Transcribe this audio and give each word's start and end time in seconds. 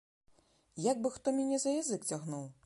Як 0.91 0.97
бы 1.03 1.11
хто 1.19 1.27
мяне 1.41 1.61
за 1.65 1.75
язык 1.81 2.11
цягнуў. 2.11 2.45